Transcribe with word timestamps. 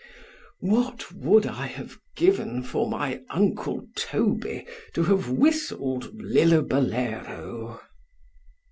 What 0.61 1.11
would 1.13 1.45
I 1.45 1.67
have 1.67 1.99
given 2.15 2.63
for 2.63 2.89
my 2.89 3.21
uncle 3.29 3.85
Toby, 3.95 4.65
to 4.95 5.03
have 5.03 5.29
whistled 5.29 6.11
Lillo 6.15 6.63
bullero! 6.63 7.79